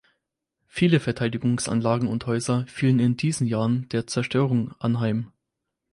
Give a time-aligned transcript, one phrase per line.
[0.65, 5.31] Viele Verteidigungsanlagen und Häuser fielen in diesen Jahren der Zerstörung anheim.